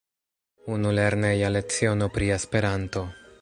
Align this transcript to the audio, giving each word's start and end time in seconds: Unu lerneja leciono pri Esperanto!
Unu 0.75 0.93
lerneja 0.99 1.51
leciono 1.57 2.09
pri 2.17 2.31
Esperanto! 2.39 3.05